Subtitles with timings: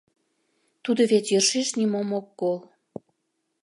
[0.83, 2.57] Тудо вет йӧршеш нимом ок кол...